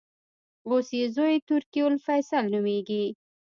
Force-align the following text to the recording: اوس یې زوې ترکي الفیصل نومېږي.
اوس 0.67 0.87
یې 0.99 1.05
زوې 1.15 1.37
ترکي 1.47 1.81
الفیصل 1.89 2.43
نومېږي. 2.53 3.05